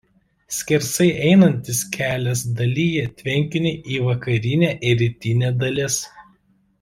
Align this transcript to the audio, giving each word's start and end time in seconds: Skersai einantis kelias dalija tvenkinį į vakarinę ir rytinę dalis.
Skersai 0.59 1.09
einantis 1.31 1.81
kelias 1.97 2.41
dalija 2.61 3.05
tvenkinį 3.21 3.73
į 3.97 4.03
vakarinę 4.09 4.71
ir 4.93 4.97
rytinę 5.07 5.53
dalis. 5.65 5.99